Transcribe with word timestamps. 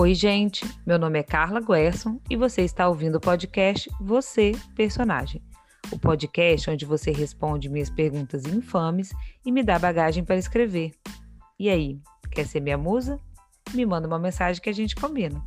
Oi, 0.00 0.14
gente. 0.14 0.64
Meu 0.86 0.98
nome 0.98 1.18
é 1.18 1.22
Carla 1.22 1.60
Guerson 1.60 2.18
e 2.30 2.34
você 2.34 2.62
está 2.62 2.88
ouvindo 2.88 3.16
o 3.16 3.20
podcast 3.20 3.86
Você, 4.00 4.52
Personagem. 4.74 5.42
O 5.92 5.98
podcast 5.98 6.70
onde 6.70 6.86
você 6.86 7.10
responde 7.10 7.68
minhas 7.68 7.90
perguntas 7.90 8.46
infames 8.46 9.12
e 9.44 9.52
me 9.52 9.62
dá 9.62 9.78
bagagem 9.78 10.24
para 10.24 10.38
escrever. 10.38 10.92
E 11.58 11.68
aí, 11.68 12.00
quer 12.30 12.46
ser 12.46 12.60
minha 12.60 12.78
musa? 12.78 13.20
Me 13.74 13.84
manda 13.84 14.08
uma 14.08 14.18
mensagem 14.18 14.62
que 14.62 14.70
a 14.70 14.72
gente 14.72 14.96
combina. 14.96 15.44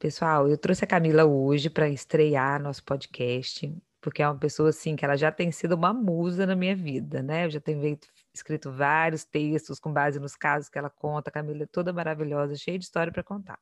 Pessoal, 0.00 0.48
eu 0.48 0.58
trouxe 0.58 0.82
a 0.82 0.88
Camila 0.88 1.24
hoje 1.24 1.70
para 1.70 1.88
estrear 1.88 2.60
nosso 2.60 2.82
podcast, 2.82 3.72
porque 4.06 4.22
é 4.22 4.28
uma 4.28 4.38
pessoa 4.38 4.68
assim 4.68 4.94
que 4.94 5.04
ela 5.04 5.16
já 5.16 5.32
tem 5.32 5.50
sido 5.50 5.74
uma 5.74 5.92
musa 5.92 6.46
na 6.46 6.54
minha 6.54 6.76
vida, 6.76 7.24
né? 7.24 7.46
Eu 7.46 7.50
já 7.50 7.60
tenho 7.60 7.80
feito, 7.80 8.06
escrito 8.32 8.70
vários 8.70 9.24
textos 9.24 9.80
com 9.80 9.92
base 9.92 10.20
nos 10.20 10.36
casos 10.36 10.68
que 10.68 10.78
ela 10.78 10.88
conta. 10.88 11.28
Camila 11.28 11.64
é 11.64 11.66
toda 11.66 11.92
maravilhosa, 11.92 12.54
cheia 12.54 12.78
de 12.78 12.84
história 12.84 13.12
para 13.12 13.24
contar. 13.24 13.58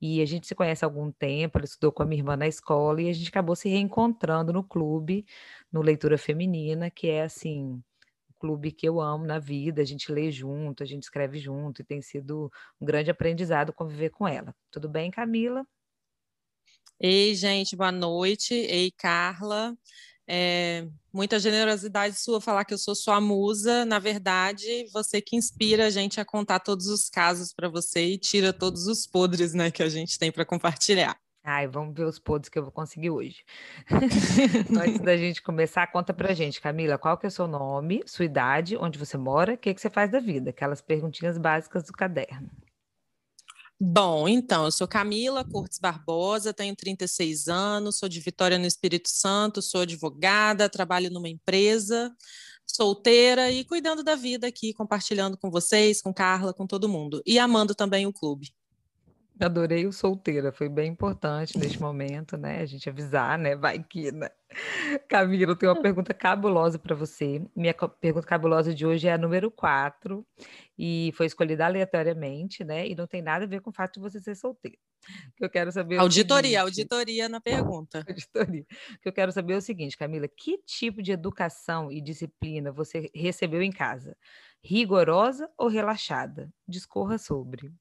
E 0.00 0.20
a 0.20 0.26
gente 0.26 0.48
se 0.48 0.54
conhece 0.56 0.84
há 0.84 0.88
algum 0.88 1.12
tempo, 1.12 1.58
ela 1.58 1.64
estudou 1.64 1.92
com 1.92 2.02
a 2.02 2.06
minha 2.06 2.20
irmã 2.20 2.36
na 2.36 2.48
escola 2.48 3.00
e 3.02 3.08
a 3.08 3.12
gente 3.12 3.28
acabou 3.28 3.54
se 3.54 3.68
reencontrando 3.68 4.52
no 4.52 4.64
clube, 4.64 5.24
no 5.70 5.80
Leitura 5.80 6.18
Feminina, 6.18 6.90
que 6.90 7.08
é 7.08 7.22
assim, 7.22 7.80
o 8.30 8.34
clube 8.40 8.72
que 8.72 8.88
eu 8.88 9.00
amo 9.00 9.24
na 9.24 9.38
vida, 9.38 9.80
a 9.80 9.84
gente 9.84 10.10
lê 10.10 10.32
junto, 10.32 10.82
a 10.82 10.86
gente 10.86 11.04
escreve 11.04 11.38
junto 11.38 11.82
e 11.82 11.84
tem 11.84 12.02
sido 12.02 12.50
um 12.80 12.84
grande 12.84 13.12
aprendizado 13.12 13.72
conviver 13.72 14.10
com 14.10 14.26
ela. 14.26 14.52
Tudo 14.72 14.88
bem, 14.88 15.08
Camila? 15.08 15.64
Ei, 17.04 17.34
gente, 17.34 17.74
boa 17.74 17.90
noite. 17.90 18.54
Ei, 18.54 18.92
Carla. 18.92 19.76
É, 20.24 20.86
muita 21.12 21.36
generosidade 21.40 22.14
sua 22.16 22.40
falar 22.40 22.64
que 22.64 22.72
eu 22.72 22.78
sou 22.78 22.94
sua 22.94 23.20
musa. 23.20 23.84
Na 23.84 23.98
verdade, 23.98 24.86
você 24.92 25.20
que 25.20 25.34
inspira 25.34 25.86
a 25.86 25.90
gente 25.90 26.20
a 26.20 26.24
contar 26.24 26.60
todos 26.60 26.86
os 26.86 27.10
casos 27.10 27.52
para 27.52 27.68
você 27.68 28.04
e 28.04 28.18
tira 28.18 28.52
todos 28.52 28.86
os 28.86 29.04
podres 29.04 29.52
né, 29.52 29.68
que 29.68 29.82
a 29.82 29.88
gente 29.88 30.16
tem 30.16 30.30
para 30.30 30.44
compartilhar. 30.44 31.16
Ai, 31.42 31.66
vamos 31.66 31.92
ver 31.92 32.04
os 32.04 32.20
podres 32.20 32.48
que 32.48 32.56
eu 32.56 32.62
vou 32.62 32.70
conseguir 32.70 33.10
hoje. 33.10 33.42
Antes 34.80 35.00
da 35.00 35.16
gente 35.16 35.42
começar, 35.42 35.88
conta 35.88 36.14
pra 36.14 36.32
gente, 36.34 36.60
Camila, 36.60 36.96
qual 36.98 37.18
que 37.18 37.26
é 37.26 37.28
o 37.28 37.32
seu 37.32 37.48
nome, 37.48 38.00
sua 38.06 38.24
idade, 38.24 38.76
onde 38.76 38.96
você 38.96 39.18
mora, 39.18 39.54
o 39.54 39.58
que, 39.58 39.74
que 39.74 39.80
você 39.80 39.90
faz 39.90 40.08
da 40.08 40.20
vida? 40.20 40.50
Aquelas 40.50 40.80
perguntinhas 40.80 41.36
básicas 41.36 41.82
do 41.82 41.92
caderno. 41.92 42.48
Bom, 43.84 44.28
então, 44.28 44.64
eu 44.66 44.70
sou 44.70 44.86
Camila 44.86 45.44
Cortes 45.44 45.80
Barbosa, 45.80 46.54
tenho 46.54 46.74
36 46.76 47.48
anos, 47.48 47.98
sou 47.98 48.08
de 48.08 48.20
Vitória 48.20 48.56
no 48.56 48.64
Espírito 48.64 49.08
Santo, 49.08 49.60
sou 49.60 49.80
advogada, 49.80 50.68
trabalho 50.68 51.10
numa 51.10 51.28
empresa, 51.28 52.14
solteira 52.64 53.50
e 53.50 53.64
cuidando 53.64 54.04
da 54.04 54.14
vida 54.14 54.46
aqui, 54.46 54.72
compartilhando 54.72 55.36
com 55.36 55.50
vocês, 55.50 56.00
com 56.00 56.14
Carla, 56.14 56.54
com 56.54 56.64
todo 56.64 56.88
mundo. 56.88 57.20
E 57.26 57.40
amando 57.40 57.74
também 57.74 58.06
o 58.06 58.12
clube. 58.12 58.52
Adorei 59.40 59.86
o 59.86 59.92
solteira, 59.92 60.52
foi 60.52 60.68
bem 60.68 60.90
importante 60.90 61.58
neste 61.58 61.80
momento, 61.80 62.36
né? 62.36 62.60
A 62.60 62.66
gente 62.66 62.88
avisar, 62.88 63.38
né? 63.38 63.56
Vai 63.56 63.82
que, 63.82 64.12
né? 64.12 64.28
Camila, 65.08 65.52
eu 65.52 65.56
tenho 65.56 65.72
uma 65.72 65.80
pergunta 65.82 66.12
cabulosa 66.12 66.78
para 66.78 66.94
você. 66.94 67.42
Minha 67.56 67.74
pergunta 67.74 68.26
cabulosa 68.26 68.74
de 68.74 68.86
hoje 68.86 69.08
é 69.08 69.12
a 69.12 69.18
número 69.18 69.50
4 69.50 70.24
e 70.78 71.12
foi 71.16 71.26
escolhida 71.26 71.64
aleatoriamente, 71.64 72.62
né? 72.62 72.86
E 72.86 72.94
não 72.94 73.06
tem 73.06 73.22
nada 73.22 73.44
a 73.44 73.48
ver 73.48 73.60
com 73.60 73.70
o 73.70 73.72
fato 73.72 73.94
de 73.94 74.00
você 74.00 74.20
ser 74.20 74.34
solteiro. 74.34 74.78
Que 75.36 75.44
eu 75.44 75.50
quero 75.50 75.72
saber. 75.72 75.98
Auditoria, 75.98 76.60
seguinte, 76.60 76.80
auditoria 76.80 77.28
na 77.28 77.40
pergunta. 77.40 78.04
Auditoria. 78.06 78.64
que 79.00 79.08
eu 79.08 79.12
quero 79.12 79.32
saber 79.32 79.54
é 79.54 79.56
o 79.56 79.62
seguinte, 79.62 79.96
Camila: 79.96 80.28
que 80.28 80.58
tipo 80.58 81.02
de 81.02 81.10
educação 81.10 81.90
e 81.90 82.00
disciplina 82.00 82.70
você 82.70 83.10
recebeu 83.14 83.62
em 83.62 83.72
casa? 83.72 84.16
Rigorosa 84.62 85.50
ou 85.58 85.68
relaxada? 85.68 86.52
Discorra 86.68 87.18
sobre 87.18 87.72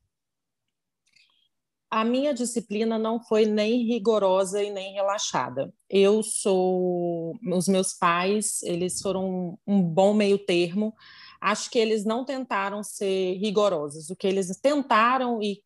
a 1.92 2.06
minha 2.06 2.34
disciplina 2.34 2.98
não 2.98 3.20
foi 3.20 3.46
nem 3.46 3.86
rigorosa 3.86 4.64
e 4.64 4.72
nem 4.72 4.94
relaxada. 4.94 5.74
Eu 5.90 6.24
sou, 6.24 7.38
os 7.54 7.68
meus 7.68 7.94
pais, 7.94 8.64
eles 8.64 9.02
foram 9.02 9.60
um 9.68 9.84
bom 9.84 10.14
meio 10.14 10.38
termo. 10.38 10.96
Acho 11.42 11.70
que 11.70 11.78
eles 11.78 12.06
não 12.06 12.24
tentaram 12.24 12.82
ser 12.82 13.34
rigorosos. 13.40 14.10
O 14.10 14.16
que 14.16 14.26
eles 14.26 14.58
tentaram 14.62 15.44
e 15.44 15.62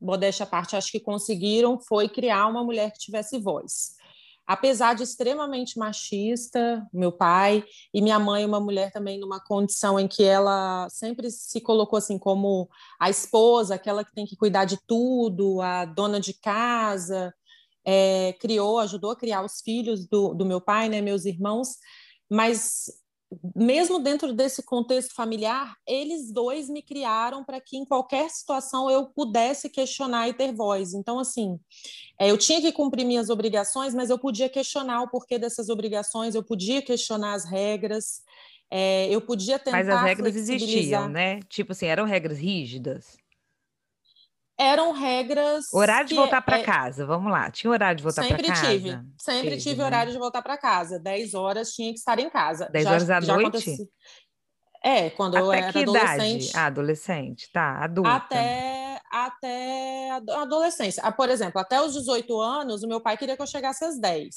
modéstia 0.00 0.42
à 0.42 0.46
parte, 0.46 0.74
acho 0.74 0.90
que 0.90 0.98
conseguiram 0.98 1.78
foi 1.80 2.08
criar 2.08 2.48
uma 2.48 2.64
mulher 2.64 2.90
que 2.90 2.98
tivesse 2.98 3.38
voz 3.38 3.93
apesar 4.46 4.94
de 4.94 5.02
extremamente 5.02 5.78
machista, 5.78 6.86
meu 6.92 7.10
pai 7.10 7.64
e 7.92 8.02
minha 8.02 8.18
mãe, 8.18 8.44
uma 8.44 8.60
mulher 8.60 8.92
também 8.92 9.18
numa 9.18 9.40
condição 9.40 9.98
em 9.98 10.06
que 10.06 10.22
ela 10.22 10.88
sempre 10.90 11.30
se 11.30 11.60
colocou 11.60 11.96
assim 11.96 12.18
como 12.18 12.68
a 13.00 13.08
esposa, 13.08 13.74
aquela 13.74 14.04
que 14.04 14.14
tem 14.14 14.26
que 14.26 14.36
cuidar 14.36 14.64
de 14.64 14.78
tudo, 14.86 15.60
a 15.60 15.84
dona 15.84 16.20
de 16.20 16.34
casa, 16.34 17.34
é, 17.84 18.34
criou, 18.40 18.78
ajudou 18.78 19.10
a 19.10 19.16
criar 19.16 19.44
os 19.44 19.60
filhos 19.60 20.06
do, 20.06 20.34
do 20.34 20.44
meu 20.44 20.60
pai, 20.60 20.88
né, 20.88 21.00
meus 21.00 21.24
irmãos, 21.24 21.76
mas 22.30 22.86
mesmo 23.54 23.98
dentro 23.98 24.32
desse 24.32 24.62
contexto 24.62 25.14
familiar, 25.14 25.76
eles 25.86 26.32
dois 26.32 26.68
me 26.68 26.82
criaram 26.82 27.44
para 27.44 27.60
que 27.60 27.76
em 27.76 27.84
qualquer 27.84 28.28
situação 28.30 28.90
eu 28.90 29.06
pudesse 29.06 29.68
questionar 29.68 30.28
e 30.28 30.34
ter 30.34 30.52
voz. 30.52 30.94
Então, 30.94 31.18
assim, 31.18 31.58
é, 32.18 32.30
eu 32.30 32.38
tinha 32.38 32.60
que 32.60 32.72
cumprir 32.72 33.04
minhas 33.04 33.30
obrigações, 33.30 33.94
mas 33.94 34.10
eu 34.10 34.18
podia 34.18 34.48
questionar 34.48 35.02
o 35.02 35.08
porquê 35.08 35.38
dessas 35.38 35.68
obrigações, 35.68 36.34
eu 36.34 36.42
podia 36.42 36.82
questionar 36.82 37.34
as 37.34 37.44
regras, 37.44 38.22
é, 38.70 39.08
eu 39.08 39.20
podia 39.20 39.58
tentar. 39.58 39.78
Mas 39.78 39.88
as 39.88 40.02
regras 40.02 40.36
existiam, 40.36 41.08
né? 41.08 41.40
Tipo 41.48 41.72
assim, 41.72 41.86
eram 41.86 42.04
regras 42.04 42.38
rígidas 42.38 43.16
eram 44.58 44.92
regras. 44.92 45.72
Horário 45.72 46.08
de 46.08 46.14
voltar 46.14 46.42
para 46.42 46.58
é, 46.58 46.62
casa, 46.62 47.04
vamos 47.06 47.30
lá. 47.30 47.50
Tinha 47.50 47.70
horário 47.70 47.96
de 47.96 48.02
voltar 48.02 48.26
para 48.26 48.36
casa? 48.36 48.54
Sempre 48.54 48.78
tive. 48.78 49.00
Sempre 49.18 49.50
Teve, 49.50 49.62
tive 49.62 49.78
né? 49.78 49.84
horário 49.84 50.12
de 50.12 50.18
voltar 50.18 50.42
para 50.42 50.56
casa. 50.56 50.98
10 50.98 51.34
horas 51.34 51.72
tinha 51.72 51.92
que 51.92 51.98
estar 51.98 52.18
em 52.18 52.30
casa. 52.30 52.68
10 52.72 52.84
já, 52.84 52.90
horas 52.90 53.06
da 53.06 53.20
noite? 53.20 53.48
Aconteci... 53.48 53.88
É, 54.84 55.08
quando 55.10 55.34
até 55.36 55.44
eu 55.46 55.52
era 55.52 55.72
que 55.72 55.78
adolescente. 55.78 56.50
Idade? 56.50 56.52
Ah, 56.56 56.66
adolescente, 56.66 57.50
tá, 57.50 57.84
adulta. 57.84 58.10
Até, 58.10 59.00
até 59.10 60.10
a 60.10 60.42
adolescência. 60.42 61.02
Ah, 61.02 61.10
por 61.10 61.30
exemplo, 61.30 61.58
até 61.58 61.80
os 61.80 61.94
18 61.94 62.38
anos, 62.38 62.82
o 62.82 62.88
meu 62.88 63.00
pai 63.00 63.16
queria 63.16 63.34
que 63.34 63.40
eu 63.40 63.46
chegasse 63.46 63.82
às 63.82 63.98
10. 63.98 64.30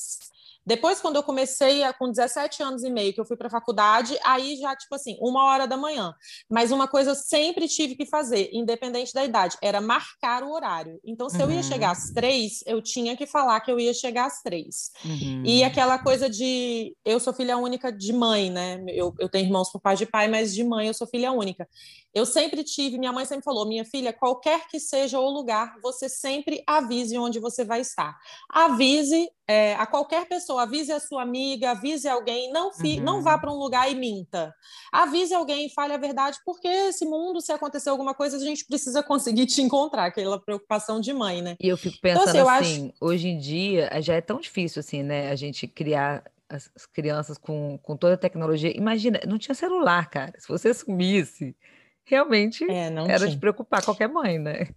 Depois, 0.68 1.00
quando 1.00 1.16
eu 1.16 1.24
comecei 1.24 1.82
a, 1.82 1.94
com 1.94 2.12
17 2.12 2.62
anos 2.62 2.84
e 2.84 2.90
meio, 2.90 3.14
que 3.14 3.22
eu 3.22 3.26
fui 3.26 3.38
para 3.38 3.48
a 3.48 3.50
faculdade, 3.50 4.20
aí 4.22 4.58
já, 4.58 4.76
tipo 4.76 4.94
assim, 4.94 5.18
uma 5.22 5.46
hora 5.46 5.66
da 5.66 5.78
manhã. 5.78 6.14
Mas 6.50 6.74
uma 6.74 6.90
coisa 6.90 7.12
eu 7.12 7.16
sempre 7.16 7.70
tive 7.70 7.96
que 7.96 8.06
fazer, 8.06 8.50
independente 8.52 9.14
da 9.14 9.24
idade, 9.24 9.56
era 9.62 9.80
marcar 9.80 10.44
o 10.44 10.52
horário. 10.52 11.00
Então, 11.06 11.30
se 11.30 11.38
uhum. 11.38 11.44
eu 11.44 11.52
ia 11.52 11.64
chegar 11.64 11.92
às 11.92 12.12
três, 12.12 12.60
eu 12.66 12.82
tinha 12.82 13.16
que 13.16 13.26
falar 13.26 13.62
que 13.62 13.72
eu 13.72 13.80
ia 13.80 13.94
chegar 13.94 14.26
às 14.26 14.42
três. 14.42 14.92
Uhum. 15.06 15.44
E 15.46 15.64
aquela 15.64 15.98
coisa 15.98 16.30
de. 16.30 16.94
Eu 17.06 17.18
sou 17.22 17.34
filha 17.34 17.58
única 17.58 17.90
de 17.90 18.12
mãe, 18.12 18.50
né? 18.50 18.84
Eu, 18.90 19.16
eu 19.20 19.30
tenho 19.30 19.46
irmãos 19.46 19.72
por 19.72 19.80
pai 19.80 19.96
de 19.96 20.06
pai, 20.06 20.28
mas 20.28 20.54
de 20.54 20.66
mãe 20.66 20.88
eu 20.88 20.94
sou 20.94 21.08
filha 21.08 21.32
única. 21.32 21.66
Eu 22.14 22.26
sempre 22.26 22.62
tive, 22.64 22.98
minha 22.98 23.14
mãe 23.14 23.26
sempre 23.26 23.46
falou, 23.46 23.66
minha 23.66 23.86
filha, 23.86 24.12
qualquer 24.12 24.68
que 24.68 24.80
seja 24.80 25.18
o 25.18 25.30
lugar, 25.30 25.76
você 25.82 26.10
sempre 26.10 26.62
avise 26.68 27.18
onde 27.18 27.40
você 27.40 27.64
vai 27.64 27.80
estar. 27.80 28.18
Avise 28.50 29.30
é, 29.48 29.76
a 29.76 29.86
qualquer 29.86 30.28
pessoa, 30.28 30.64
avise 30.64 30.92
a 30.92 31.00
sua 31.00 31.22
amiga, 31.22 31.72
avise 31.72 32.08
alguém, 32.08 32.52
não, 32.52 32.74
fi, 32.74 32.98
uhum. 32.98 33.04
não 33.04 33.22
vá 33.22 33.38
para 33.38 33.52
um 33.52 33.56
lugar 33.58 33.90
e 33.90 33.96
minta. 33.96 34.54
Avise 34.92 35.34
alguém 35.34 35.70
fale 35.70 35.94
a 35.94 35.98
verdade, 35.98 36.38
porque 36.46 36.68
esse 36.68 37.06
mundo, 37.06 37.40
se 37.40 37.52
acontecer 37.54 37.90
alguma 37.90 38.14
coisa, 38.14 38.36
a 38.36 38.40
gente 38.40 38.66
precisa 38.66 39.02
conseguir 39.04 39.46
te 39.46 39.62
encontrar, 39.62 40.06
aquela 40.06 40.40
preocupação 40.40 41.00
de 41.00 41.14
mãe, 41.14 41.42
né? 41.42 41.56
E 41.62 41.68
eu 41.68 41.78
fico 41.78 41.98
pensando 42.02 42.30
então, 42.30 42.50
assim, 42.50 42.64
assim 42.64 42.86
acho... 42.88 43.06
hoje 43.06 43.28
em 43.30 43.38
dia 43.38 43.90
já 44.02 44.16
é 44.16 44.22
tão 44.22 44.40
difícil 44.40 44.80
assim, 44.82 45.02
né, 45.02 45.32
a 45.32 45.36
gente 45.36 45.66
criar 45.66 46.24
as, 46.50 46.70
as 46.76 46.86
crianças 46.86 47.38
com, 47.38 47.80
com 47.82 47.96
toda 47.96 48.16
a 48.16 48.18
tecnologia. 48.18 48.76
Imagina, 48.76 49.20
não 49.26 49.38
tinha 49.38 49.56
celular, 49.56 50.10
cara. 50.10 50.34
Se 50.38 50.48
você 50.48 50.74
sumisse, 50.74 51.56
realmente 52.04 52.70
é, 52.70 52.88
era 52.88 53.20
tinha. 53.20 53.30
de 53.30 53.38
preocupar 53.38 53.84
qualquer 53.84 54.10
mãe, 54.10 54.38
né? 54.40 54.68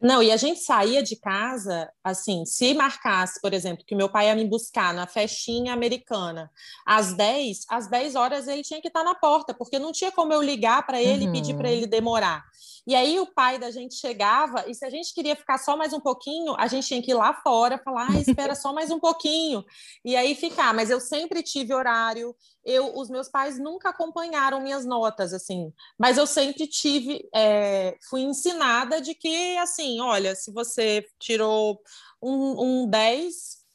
Não, 0.00 0.22
e 0.22 0.30
a 0.30 0.36
gente 0.36 0.60
saía 0.60 1.02
de 1.02 1.16
casa, 1.16 1.90
assim, 2.04 2.44
se 2.44 2.74
marcasse, 2.74 3.40
por 3.40 3.54
exemplo, 3.54 3.84
que 3.86 3.94
meu 3.94 4.10
pai 4.10 4.26
ia 4.26 4.34
me 4.34 4.44
buscar 4.44 4.92
na 4.92 5.06
festinha 5.06 5.72
americana 5.72 6.50
às 6.84 7.14
10, 7.14 7.60
às 7.70 7.88
10 7.88 8.14
horas 8.14 8.46
ele 8.46 8.62
tinha 8.62 8.80
que 8.80 8.88
estar 8.88 9.02
na 9.02 9.14
porta, 9.14 9.54
porque 9.54 9.78
não 9.78 9.92
tinha 9.92 10.12
como 10.12 10.34
eu 10.34 10.42
ligar 10.42 10.84
para 10.84 11.00
ele 11.00 11.24
uhum. 11.24 11.30
e 11.30 11.32
pedir 11.32 11.56
para 11.56 11.70
ele 11.70 11.86
demorar. 11.86 12.44
E 12.86 12.94
aí 12.94 13.18
o 13.18 13.26
pai 13.26 13.58
da 13.58 13.70
gente 13.70 13.96
chegava, 13.96 14.64
e 14.68 14.74
se 14.74 14.84
a 14.84 14.90
gente 14.90 15.12
queria 15.12 15.34
ficar 15.34 15.58
só 15.58 15.76
mais 15.76 15.92
um 15.92 15.98
pouquinho, 15.98 16.54
a 16.56 16.68
gente 16.68 16.86
tinha 16.86 17.02
que 17.02 17.10
ir 17.10 17.14
lá 17.14 17.34
fora, 17.34 17.78
falar, 17.78 18.08
ah, 18.10 18.20
espera 18.20 18.54
só 18.54 18.72
mais 18.72 18.92
um 18.92 19.00
pouquinho, 19.00 19.64
e 20.04 20.14
aí 20.14 20.36
ficar. 20.36 20.72
Mas 20.72 20.88
eu 20.88 21.00
sempre 21.00 21.42
tive 21.42 21.74
horário, 21.74 22.34
eu, 22.64 22.96
os 22.96 23.10
meus 23.10 23.28
pais 23.28 23.58
nunca 23.58 23.88
acompanharam 23.88 24.60
minhas 24.60 24.86
notas, 24.86 25.32
assim, 25.32 25.72
mas 25.98 26.16
eu 26.16 26.26
sempre 26.26 26.68
tive, 26.68 27.28
é, 27.34 27.96
fui 28.08 28.20
ensinada 28.20 29.00
de 29.00 29.14
que, 29.14 29.56
assim, 29.58 30.00
olha, 30.00 30.36
se 30.36 30.52
você 30.52 31.04
tirou 31.18 31.80
um, 32.22 32.82
um 32.82 32.88
10, 32.88 33.65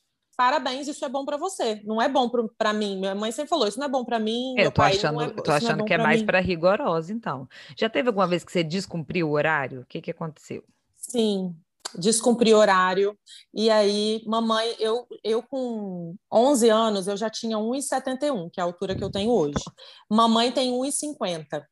parabéns, 0.42 0.88
isso 0.88 1.06
é 1.06 1.10
bom 1.10 1.24
para 1.24 1.38
você. 1.38 1.84
Não 1.84 2.02
é 2.02 2.10
bom 2.10 2.28
para 2.58 2.74
mim. 2.74 2.98
Minha 2.98 3.14
mãe 3.14 3.32
sempre 3.32 3.50
falou, 3.50 3.68
isso 3.68 3.78
não 3.78 3.86
é 3.86 3.90
bom 3.90 4.04
para 4.04 4.18
mim. 4.18 4.56
É, 4.58 4.66
eu 4.66 4.72
tô 4.72 4.82
achando, 4.82 5.22
é, 5.22 5.30
tô 5.30 5.52
achando 5.52 5.84
é 5.84 5.86
que 5.86 5.94
é 5.94 6.00
mais 6.00 6.24
para 6.24 6.40
rigorosa, 6.40 7.14
então. 7.14 7.48
Já 7.78 7.88
teve 7.88 8.08
alguma 8.08 8.26
vez 8.26 8.44
que 8.44 8.52
você 8.52 8.64
descumpriu 8.64 9.30
o 9.30 9.34
horário? 9.34 9.82
O 9.82 9.86
que, 9.86 10.02
que 10.02 10.10
aconteceu? 10.10 10.64
Sim, 10.98 11.56
descumpri 11.96 12.56
horário. 12.56 13.16
E 13.54 13.70
aí, 13.70 14.24
mamãe, 14.26 14.76
eu, 14.80 15.06
eu 15.24 15.44
com 15.44 16.16
11 16.34 16.70
anos, 16.70 17.08
eu 17.08 17.16
já 17.16 17.30
tinha 17.30 17.58
1,71, 17.58 18.50
que 18.52 18.60
é 18.60 18.64
a 18.64 18.66
altura 18.66 18.96
que 18.96 19.04
eu 19.04 19.12
tenho 19.12 19.30
hoje. 19.30 19.64
Mamãe 20.10 20.52
tem 20.52 20.72
1,50. 20.72 21.64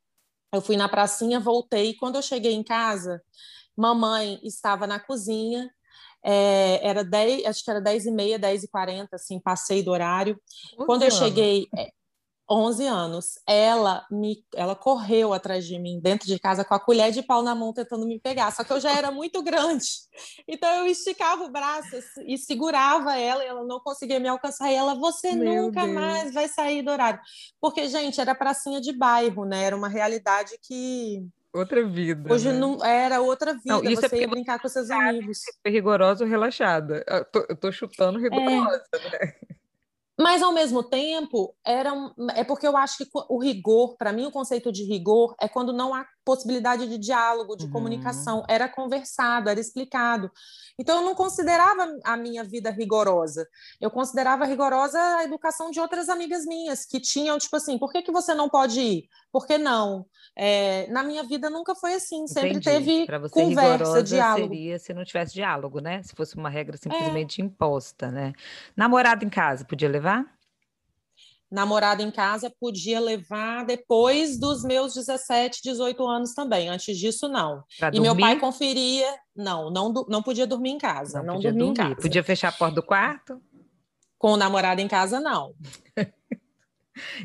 Eu 0.54 0.62
fui 0.62 0.78
na 0.78 0.88
pracinha, 0.88 1.40
voltei. 1.40 1.96
Quando 1.96 2.18
eu 2.18 2.22
cheguei 2.22 2.54
em 2.54 2.62
casa, 2.62 3.20
mamãe 3.76 4.40
estava 4.44 4.86
na 4.86 5.00
cozinha. 5.00 5.72
É, 6.24 6.80
era 6.88 7.04
10, 7.04 7.46
acho 7.46 7.64
que 7.64 7.72
era 7.72 7.82
10 7.82 8.06
e 8.06 8.12
meia, 8.12 8.40
10 8.40 8.64
e 8.64 8.68
40, 8.68 9.16
assim, 9.16 9.40
passei 9.40 9.82
do 9.82 9.92
horário. 9.92 10.40
Quando 10.86 11.04
eu 11.04 11.12
cheguei, 11.12 11.68
11 12.50 12.88
anos. 12.88 13.40
Ela 13.46 14.06
me, 14.10 14.44
ela 14.56 14.76
correu 14.76 15.34
atrás 15.34 15.68
de 15.68 15.78
mim 15.78 16.00
dentro 16.02 16.28
de 16.28 16.40
casa 16.40 16.66
com 16.66 16.74
a 16.74 16.80
colher 16.80 17.12
de 17.12 17.22
pau 17.22 17.44
na 17.44 17.54
mão 17.54 17.72
tentando 17.72 18.08
me 18.08 18.20
pegar. 18.20 18.52
Só 18.52 18.64
que 18.64 18.74
eu 18.74 18.80
já 18.80 18.92
era 18.92 19.12
muito 19.12 19.44
grande, 19.44 19.86
então 20.48 20.70
eu 20.78 20.88
esticava 20.88 21.44
o 21.44 21.52
braço 21.52 21.96
e 22.26 22.38
segurava 22.38 23.16
ela 23.16 23.44
e 23.44 23.48
ela 23.48 23.64
não 23.64 23.80
conseguia 23.80 24.20
me 24.20 24.28
alcançar. 24.28 24.72
E 24.72 24.76
ela, 24.76 24.96
você 24.96 25.34
Meu 25.34 25.64
nunca 25.64 25.84
Deus. 25.84 25.94
mais 25.94 26.34
vai 26.34 26.48
sair 26.48 26.82
do 26.82 26.90
horário, 26.90 27.20
porque 27.62 27.88
gente 27.88 28.20
era 28.20 28.34
pracinha 28.34 28.82
de 28.82 28.92
bairro, 28.92 29.46
né? 29.46 29.66
Era 29.66 29.78
uma 29.78 29.88
realidade 29.88 30.58
que 30.62 31.24
outra 31.54 31.86
vida. 31.86 32.32
Hoje 32.34 32.52
né? 32.52 32.60
não 32.60 32.84
era 32.84 33.22
outra 33.22 33.54
vida. 33.54 33.64
Não, 33.66 33.84
isso 33.84 34.06
é 34.06 34.10
você 34.10 34.18
é 34.18 34.20
ia 34.22 34.28
brincar 34.28 34.60
com 34.60 34.68
seus 34.68 34.90
amigos. 34.90 35.40
Rigorosa 35.66 36.24
ou 36.24 36.30
relaxada? 36.30 37.04
Eu 37.08 37.26
tô, 37.26 37.46
eu 37.50 37.56
tô 37.56 37.72
chutando 37.72 38.20
rigorosa, 38.20 38.84
é. 38.94 39.10
né? 39.10 39.34
Mas, 40.22 40.42
ao 40.42 40.52
mesmo 40.52 40.84
tempo, 40.84 41.56
era 41.66 41.94
um, 41.94 42.14
é 42.36 42.44
porque 42.44 42.68
eu 42.68 42.76
acho 42.76 42.98
que 42.98 43.10
o 43.30 43.42
rigor, 43.42 43.96
para 43.96 44.12
mim, 44.12 44.26
o 44.26 44.32
conceito 44.32 44.70
de 44.70 44.84
rigor 44.84 45.34
é 45.40 45.48
quando 45.48 45.72
não 45.72 45.96
há 45.96 46.06
possibilidade 46.26 46.90
de 46.90 46.98
diálogo, 46.98 47.56
de 47.56 47.64
uhum. 47.64 47.72
comunicação. 47.72 48.44
Era 48.50 48.68
conversado, 48.68 49.50
era 49.50 49.62
explicado. 49.62 50.30
Então, 50.78 50.98
eu 50.98 51.06
não 51.06 51.16
considerava 51.16 51.88
a 52.04 52.18
minha 52.18 52.44
vida 52.44 52.70
rigorosa. 52.70 53.48
Eu 53.80 53.90
considerava 53.90 54.44
rigorosa 54.44 55.00
a 55.00 55.24
educação 55.24 55.72
de 55.72 55.80
outras 55.80 56.10
amigas 56.10 56.46
minhas, 56.46 56.86
que 56.86 57.00
tinham, 57.00 57.38
tipo 57.38 57.56
assim, 57.56 57.80
por 57.80 57.90
que, 57.90 58.02
que 58.02 58.12
você 58.12 58.34
não 58.34 58.50
pode 58.50 58.78
ir? 58.78 59.04
Por 59.32 59.46
que 59.46 59.58
não? 59.58 60.06
É, 60.36 60.88
na 60.88 61.04
minha 61.04 61.24
vida 61.24 61.50
nunca 61.50 61.76
foi 61.76 61.94
assim, 61.94 62.26
sempre 62.26 62.52
Entendi. 62.52 62.66
teve 62.66 63.06
pra 63.06 63.20
você, 63.20 63.34
conversa, 63.34 64.02
diálogo. 64.02 64.54
seria 64.54 64.80
se 64.80 64.94
não 64.94 65.04
tivesse 65.04 65.34
diálogo, 65.34 65.80
né? 65.80 66.02
Se 66.02 66.16
fosse 66.16 66.36
uma 66.36 66.50
regra 66.50 66.78
simplesmente 66.78 67.42
é. 67.42 67.46
imposta, 67.46 68.12
né? 68.12 68.34
Namorado 68.76 69.24
em 69.24 69.30
casa, 69.30 69.64
podia 69.66 69.90
levar? 69.90 70.26
namorado 71.52 72.02
em 72.04 72.12
casa 72.12 72.54
podia 72.60 73.00
levar 73.00 73.66
depois 73.66 74.38
dos 74.40 74.64
meus 74.64 74.94
17, 74.94 75.62
18 75.64 76.08
anos 76.08 76.34
também. 76.34 76.70
Antes 76.70 76.98
disso, 76.98 77.28
não. 77.28 77.64
Pra 77.78 77.88
e 77.88 77.92
dormir? 77.92 78.02
meu 78.02 78.18
pai 78.18 78.40
conferia. 78.40 79.08
Não, 79.36 79.72
não, 79.72 79.92
não 80.08 80.22
podia 80.22 80.46
dormir 80.46 80.72
em 80.72 80.78
casa. 80.78 81.20
Não, 81.20 81.26
não 81.26 81.34
podia 81.36 81.52
dormir 81.52 81.70
em 81.70 81.74
casa. 81.74 81.96
Podia 81.96 82.24
fechar 82.24 82.50
a 82.50 82.52
porta 82.52 82.76
do 82.76 82.84
quarto? 82.84 83.42
Com 84.18 84.34
o 84.34 84.38
namorado 84.38 84.80
em 84.82 84.88
casa, 84.88 85.20
não. 85.20 85.54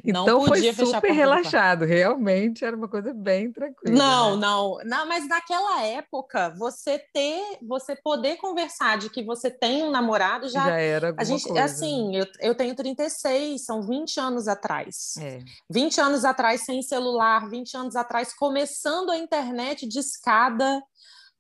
Então 0.05 0.45
foi 0.47 0.73
super 0.73 1.13
relaxado, 1.13 1.85
realmente 1.85 2.65
era 2.65 2.77
uma 2.77 2.89
coisa 2.89 3.13
bem 3.13 3.53
tranquila. 3.53 3.97
Não, 3.97 4.35
né? 4.35 4.41
não, 4.41 4.79
não, 4.85 5.09
mas 5.09 5.27
naquela 5.29 5.83
época 5.83 6.51
você 6.57 6.99
ter, 7.13 7.59
você 7.63 7.97
poder 7.97 8.37
conversar 8.37 8.99
de 8.99 9.11
que 9.11 9.23
você 9.23 9.51
tem 9.51 9.83
um 9.83 9.91
namorado 9.91 10.49
já, 10.49 10.65
já 10.65 10.79
era 10.79 11.15
a 11.17 11.25
gente, 11.25 11.45
coisa, 11.45 11.65
assim, 11.65 12.17
eu, 12.17 12.27
eu 12.41 12.55
tenho 12.55 12.75
36, 12.75 13.65
são 13.65 13.83
20 13.83 14.21
anos 14.21 14.49
atrás. 14.49 15.15
É. 15.21 15.41
20 15.71 16.01
anos 16.01 16.25
atrás 16.25 16.63
sem 16.63 16.83
celular, 16.83 17.49
20 17.49 17.77
anos 17.77 17.97
atrás 17.97 18.35
começando 18.35 19.11
a 19.11 19.19
internet 19.19 19.87
de 19.87 19.99
escada. 19.99 20.83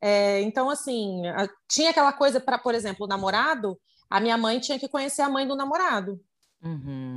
É, 0.00 0.42
então, 0.42 0.68
assim, 0.68 1.22
tinha 1.68 1.90
aquela 1.90 2.12
coisa 2.12 2.40
para, 2.40 2.58
por 2.58 2.74
exemplo, 2.74 3.06
o 3.06 3.08
namorado, 3.08 3.78
a 4.10 4.20
minha 4.20 4.36
mãe 4.36 4.60
tinha 4.60 4.78
que 4.78 4.88
conhecer 4.88 5.22
a 5.22 5.28
mãe 5.28 5.46
do 5.46 5.56
namorado. 5.56 6.20
Uhum. 6.62 7.13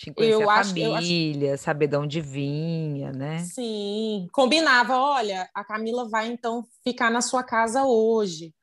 Tinha 0.00 0.14
que 0.14 0.22
conhecer 0.22 0.42
eu 0.42 0.48
a 0.48 0.54
acho, 0.54 0.70
família, 0.70 1.52
acho... 1.54 1.62
saber 1.62 1.86
de 1.86 1.96
onde 1.96 2.22
vinha, 2.22 3.12
né? 3.12 3.40
Sim, 3.40 4.26
combinava, 4.32 4.96
olha, 4.96 5.46
a 5.54 5.62
Camila 5.62 6.08
vai 6.08 6.28
então 6.28 6.64
ficar 6.82 7.10
na 7.10 7.20
sua 7.20 7.42
casa 7.42 7.84
hoje. 7.84 8.54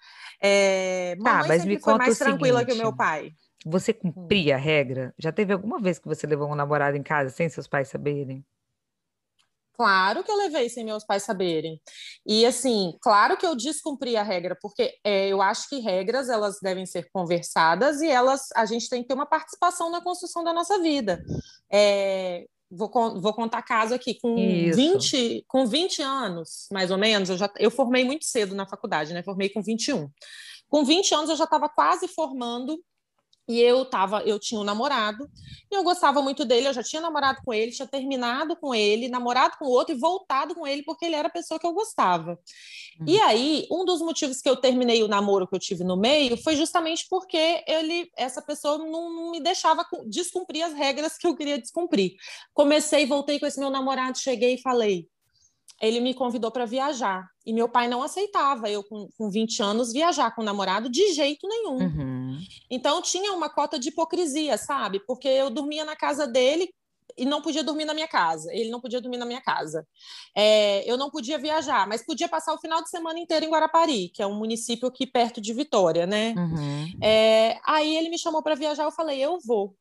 É, 0.41 1.15
tá, 1.23 1.43
mas 1.47 1.63
me 1.63 1.79
foi 1.79 1.95
mais 1.95 2.17
tranquila 2.17 2.59
seguinte, 2.61 2.75
que 2.75 2.81
o 2.81 2.83
meu 2.83 2.95
pai. 2.95 3.31
Você 3.63 3.91
hum. 3.91 4.11
cumpria 4.11 4.55
a 4.55 4.57
regra? 4.57 5.13
Já 5.19 5.31
teve 5.31 5.53
alguma 5.53 5.79
vez 5.79 5.99
que 5.99 6.07
você 6.07 6.25
levou 6.25 6.51
um 6.51 6.55
namorado 6.55 6.97
em 6.97 7.03
casa 7.03 7.29
sem 7.29 7.47
seus 7.47 7.67
pais 7.67 7.87
saberem? 7.87 8.43
Claro 9.77 10.23
que 10.23 10.31
eu 10.31 10.35
levei 10.35 10.69
sem 10.69 10.83
meus 10.83 11.05
pais 11.05 11.21
saberem. 11.21 11.79
E 12.25 12.45
assim, 12.47 12.97
claro 12.99 13.37
que 13.37 13.45
eu 13.45 13.55
descumpri 13.55 14.17
a 14.17 14.23
regra, 14.23 14.57
porque 14.59 14.95
é, 15.03 15.27
eu 15.27 15.39
acho 15.39 15.69
que 15.69 15.79
regras 15.79 16.29
elas 16.29 16.57
devem 16.59 16.85
ser 16.85 17.07
conversadas 17.13 18.01
e 18.01 18.07
elas 18.09 18.47
a 18.55 18.65
gente 18.65 18.89
tem 18.89 19.03
que 19.03 19.07
ter 19.07 19.13
uma 19.13 19.27
participação 19.27 19.91
na 19.91 20.01
construção 20.01 20.43
da 20.43 20.51
nossa 20.51 20.81
vida. 20.81 21.23
É, 21.71 22.45
vou, 22.71 22.89
vou 23.21 23.33
contar 23.35 23.61
caso 23.61 23.93
aqui, 23.93 24.19
com 24.19 24.35
20, 24.35 25.45
com 25.47 25.67
20 25.67 26.01
anos, 26.01 26.67
mais 26.71 26.89
ou 26.89 26.97
menos, 26.97 27.29
eu 27.29 27.37
já 27.37 27.47
eu 27.59 27.69
formei 27.69 28.03
muito 28.03 28.25
cedo 28.25 28.55
na 28.55 28.67
faculdade, 28.67 29.13
né? 29.13 29.21
Formei 29.21 29.49
com 29.49 29.61
21. 29.61 30.09
Com 30.67 30.83
20 30.83 31.13
anos 31.13 31.29
eu 31.29 31.35
já 31.35 31.43
estava 31.43 31.69
quase 31.69 32.07
formando 32.07 32.77
e 33.47 33.61
eu 33.61 33.85
tava, 33.85 34.21
eu 34.23 34.37
tinha 34.37 34.59
um 34.59 34.63
namorado, 34.63 35.29
e 35.71 35.75
eu 35.75 35.83
gostava 35.83 36.21
muito 36.21 36.43
dele, 36.43 36.67
eu 36.67 36.73
já 36.73 36.83
tinha 36.83 37.01
namorado 37.01 37.39
com 37.45 37.53
ele, 37.53 37.71
tinha 37.71 37.87
terminado 37.87 38.55
com 38.57 38.75
ele, 38.75 39.07
namorado 39.07 39.57
com 39.57 39.65
outro 39.65 39.95
e 39.95 39.97
voltado 39.97 40.53
com 40.53 40.67
ele 40.67 40.83
porque 40.83 41.05
ele 41.05 41.15
era 41.15 41.27
a 41.27 41.31
pessoa 41.31 41.59
que 41.59 41.65
eu 41.65 41.73
gostava. 41.73 42.39
Uhum. 42.99 43.05
E 43.07 43.19
aí, 43.19 43.67
um 43.71 43.85
dos 43.85 44.01
motivos 44.01 44.41
que 44.41 44.49
eu 44.49 44.55
terminei 44.55 45.01
o 45.03 45.07
namoro 45.07 45.47
que 45.47 45.55
eu 45.55 45.59
tive 45.59 45.83
no 45.83 45.97
meio 45.97 46.37
foi 46.37 46.55
justamente 46.55 47.05
porque 47.09 47.63
ele, 47.67 48.09
essa 48.17 48.41
pessoa 48.41 48.77
não, 48.77 49.13
não 49.13 49.31
me 49.31 49.39
deixava 49.39 49.85
descumprir 50.07 50.65
as 50.65 50.73
regras 50.73 51.17
que 51.17 51.27
eu 51.27 51.35
queria 51.35 51.59
descumprir. 51.59 52.15
Comecei, 52.53 53.05
voltei 53.05 53.39
com 53.39 53.45
esse 53.45 53.59
meu 53.59 53.69
namorado, 53.69 54.17
cheguei 54.17 54.55
e 54.55 54.61
falei: 54.61 55.07
ele 55.81 55.99
me 55.99 56.13
convidou 56.13 56.51
para 56.51 56.65
viajar. 56.65 57.27
E 57.45 57.53
meu 57.53 57.69
pai 57.69 57.87
não 57.87 58.03
aceitava 58.03 58.69
eu, 58.69 58.83
com, 58.83 59.07
com 59.17 59.29
20 59.29 59.61
anos, 59.61 59.93
viajar 59.93 60.33
com 60.35 60.41
o 60.41 60.45
namorado 60.45 60.89
de 60.89 61.13
jeito 61.13 61.47
nenhum. 61.47 61.77
Uhum. 61.77 62.39
Então 62.69 63.01
tinha 63.01 63.33
uma 63.33 63.49
cota 63.49 63.77
de 63.79 63.89
hipocrisia, 63.89 64.57
sabe? 64.57 64.99
Porque 64.99 65.27
eu 65.27 65.49
dormia 65.49 65.85
na 65.85 65.95
casa 65.95 66.27
dele 66.27 66.69
e 67.17 67.25
não 67.25 67.41
podia 67.41 67.63
dormir 67.63 67.85
na 67.85 67.93
minha 67.93 68.07
casa. 68.07 68.51
Ele 68.53 68.69
não 68.69 68.81
podia 68.81 68.99
dormir 68.99 69.17
na 69.17 69.25
minha 69.25 69.41
casa. 69.41 69.87
É, 70.35 70.89
eu 70.89 70.97
não 70.97 71.09
podia 71.09 71.37
viajar, 71.37 71.87
mas 71.87 72.05
podia 72.05 72.27
passar 72.27 72.53
o 72.53 72.59
final 72.59 72.81
de 72.81 72.89
semana 72.89 73.19
inteiro 73.19 73.45
em 73.45 73.49
Guarapari, 73.49 74.09
que 74.09 74.21
é 74.21 74.27
um 74.27 74.35
município 74.35 74.87
aqui 74.87 75.05
perto 75.05 75.39
de 75.39 75.53
Vitória, 75.53 76.05
né? 76.05 76.33
Uhum. 76.37 76.91
É, 77.01 77.59
aí 77.65 77.95
ele 77.95 78.09
me 78.09 78.19
chamou 78.19 78.43
para 78.43 78.55
viajar, 78.55 78.83
eu 78.83 78.91
falei, 78.91 79.19
eu 79.19 79.37
vou 79.45 79.75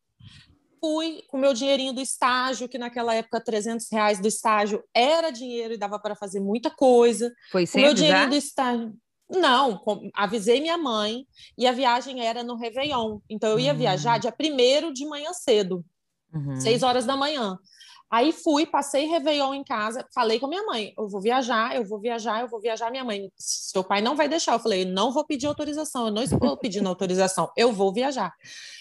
fui 0.80 1.22
com 1.28 1.38
meu 1.38 1.52
dinheirinho 1.52 1.92
do 1.92 2.00
estágio, 2.00 2.68
que 2.68 2.78
naquela 2.78 3.14
época 3.14 3.42
300 3.42 3.86
reais 3.90 4.20
do 4.20 4.28
estágio 4.28 4.82
era 4.94 5.30
dinheiro 5.30 5.74
e 5.74 5.78
dava 5.78 5.98
para 5.98 6.14
fazer 6.14 6.40
muita 6.40 6.70
coisa. 6.70 7.32
Foi 7.50 7.66
sem 7.66 7.80
com 7.80 7.86
meu 7.86 7.94
dinheirinho 7.94 8.30
do 8.30 8.36
estágio. 8.36 8.94
Não, 9.28 9.76
com, 9.78 10.08
avisei 10.14 10.60
minha 10.60 10.78
mãe 10.78 11.26
e 11.58 11.66
a 11.66 11.72
viagem 11.72 12.24
era 12.24 12.42
no 12.42 12.56
Réveillon. 12.56 13.18
Então 13.28 13.50
eu 13.50 13.58
ia 13.58 13.72
uhum. 13.72 13.78
viajar 13.78 14.18
dia 14.18 14.30
primeiro 14.30 14.92
de 14.92 15.04
manhã 15.04 15.32
cedo, 15.32 15.84
uhum. 16.32 16.60
seis 16.60 16.82
horas 16.82 17.04
da 17.04 17.16
manhã. 17.16 17.58
Aí 18.10 18.32
fui, 18.32 18.64
passei 18.64 19.06
Réveillon 19.06 19.52
em 19.52 19.64
casa, 19.64 20.06
falei 20.14 20.38
com 20.38 20.46
minha 20.46 20.62
mãe: 20.64 20.94
eu 20.96 21.08
vou 21.08 21.20
viajar, 21.20 21.74
eu 21.74 21.84
vou 21.84 21.98
viajar, 21.98 22.40
eu 22.40 22.48
vou 22.48 22.60
viajar. 22.60 22.90
Minha 22.90 23.04
mãe, 23.04 23.30
seu 23.36 23.82
pai 23.82 24.00
não 24.00 24.14
vai 24.14 24.28
deixar. 24.28 24.52
Eu 24.52 24.60
falei: 24.60 24.84
não 24.84 25.12
vou 25.12 25.24
pedir 25.24 25.46
autorização, 25.46 26.06
eu 26.06 26.12
não 26.12 26.22
estou 26.22 26.56
pedindo 26.56 26.88
autorização, 26.88 27.50
eu 27.56 27.72
vou 27.72 27.92
viajar. 27.92 28.32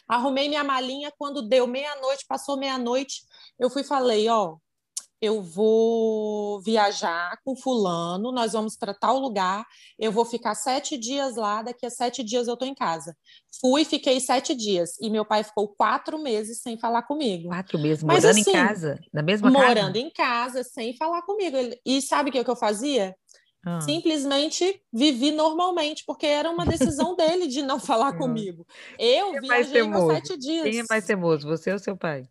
Arrumei 0.07 0.47
minha 0.47 0.63
malinha, 0.63 1.11
quando 1.17 1.41
deu 1.41 1.65
meia-noite, 1.65 2.25
passou 2.27 2.57
meia-noite, 2.57 3.23
eu 3.57 3.69
fui 3.69 3.83
falei: 3.83 4.29
ó, 4.29 4.57
eu 5.25 5.41
vou 5.41 6.61
viajar 6.61 7.37
com 7.43 7.55
fulano, 7.55 8.31
nós 8.31 8.53
vamos 8.53 8.77
para 8.77 8.93
tal 8.93 9.17
lugar, 9.17 9.65
eu 9.97 10.11
vou 10.11 10.23
ficar 10.23 10.53
sete 10.55 10.97
dias 10.97 11.35
lá, 11.35 11.61
daqui 11.63 11.85
a 11.85 11.89
sete 11.89 12.23
dias 12.23 12.47
eu 12.47 12.53
estou 12.53 12.67
em 12.67 12.75
casa. 12.75 13.15
Fui, 13.59 13.83
fiquei 13.83 14.19
sete 14.19 14.53
dias, 14.53 14.91
e 15.01 15.09
meu 15.09 15.25
pai 15.25 15.43
ficou 15.43 15.67
quatro 15.67 16.19
meses 16.19 16.61
sem 16.61 16.77
falar 16.77 17.03
comigo. 17.03 17.49
Quatro 17.49 17.79
meses, 17.79 18.03
morando 18.03 18.23
Mas, 18.23 18.25
assim, 18.25 18.51
em 18.51 18.53
casa, 18.53 18.99
na 19.11 19.21
mesma 19.21 19.49
morando 19.49 19.67
casa? 19.67 19.81
Morando 19.81 19.95
em 19.97 20.09
casa, 20.11 20.63
sem 20.63 20.95
falar 20.95 21.21
comigo. 21.23 21.57
E 21.85 22.01
sabe 22.01 22.29
o 22.29 22.33
que, 22.33 22.43
que 22.43 22.49
eu 22.49 22.55
fazia? 22.55 23.15
Ah. 23.65 23.81
Simplesmente 23.81 24.79
vivi 24.93 25.31
normalmente, 25.31 26.03
porque 26.05 26.27
era 26.27 26.51
uma 26.51 26.65
decisão 26.65 27.15
dele 27.15 27.47
de 27.47 27.63
não 27.63 27.79
falar 27.81 28.09
ah. 28.09 28.17
comigo. 28.17 28.65
Eu 28.99 29.31
Quem 29.31 29.37
é 29.37 29.41
viajei 29.41 29.83
sete 30.07 30.37
dias. 30.37 30.63
Quem 30.63 30.79
é 30.79 30.85
mais 30.87 31.05
teimoso, 31.05 31.47
você 31.47 31.73
ou 31.73 31.79
seu 31.79 31.97
pai? 31.97 32.27